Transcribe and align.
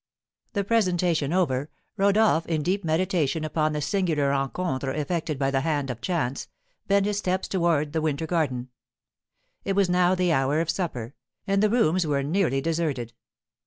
The 0.53 0.63
presentation 0.63 1.31
over, 1.31 1.69
Rodolph, 1.95 2.47
in 2.47 2.63
deep 2.63 2.83
meditation 2.83 3.43
upon 3.43 3.73
the 3.73 3.81
singular 3.81 4.29
rencontres 4.31 4.97
effected 4.99 5.37
by 5.37 5.51
the 5.51 5.61
hand 5.61 5.91
of 5.91 6.01
chance, 6.01 6.47
bent 6.87 7.05
his 7.05 7.19
steps 7.19 7.47
towards 7.47 7.91
the 7.91 8.01
winter 8.01 8.25
garden. 8.25 8.69
It 9.63 9.73
was 9.73 9.91
now 9.91 10.15
the 10.15 10.33
hour 10.33 10.59
of 10.59 10.71
supper, 10.71 11.13
and 11.45 11.61
the 11.61 11.69
rooms 11.69 12.07
were 12.07 12.23
nearly 12.23 12.61
deserted. 12.61 13.13